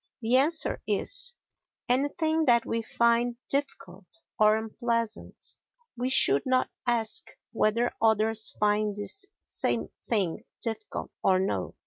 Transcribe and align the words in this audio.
the 0.19 0.35
answer 0.35 0.81
is, 0.87 1.35
"Anything 1.87 2.45
that 2.45 2.65
we 2.65 2.81
find 2.81 3.35
difficult 3.49 4.07
or 4.39 4.57
unpleasant." 4.57 5.59
We 5.95 6.09
should 6.09 6.41
not 6.43 6.71
ask 6.87 7.27
whether 7.51 7.91
others 8.01 8.49
find 8.59 8.95
this 8.95 9.27
same 9.45 9.89
thing 10.09 10.43
difficult 10.59 11.11
or 11.23 11.37
no. 11.39 11.75